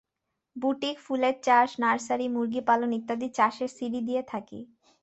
Boutique, 0.55 0.95
ফুলের 1.05 1.35
চাষ, 1.43 1.69
nursery, 1.79 2.27
মুরগি 2.35 2.61
পালন 2.69 2.91
ইত্যাদি 2.99 3.27
চাষের 3.37 3.69
সিডি 3.77 4.01
দিয়ে 4.07 4.23
থাকি। 4.31 4.59